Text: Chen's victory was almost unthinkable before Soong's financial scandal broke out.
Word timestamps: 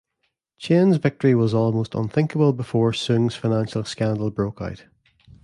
Chen's 0.57 0.97
victory 0.97 1.35
was 1.35 1.53
almost 1.53 1.93
unthinkable 1.93 2.53
before 2.53 2.91
Soong's 2.91 3.35
financial 3.35 3.83
scandal 3.85 4.31
broke 4.31 4.59
out. 4.59 4.85